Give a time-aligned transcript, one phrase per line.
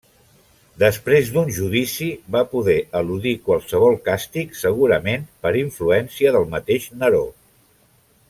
[0.83, 7.23] Després d'un judici va poder eludir qualsevol càstig segurament per influència del mateix Neró.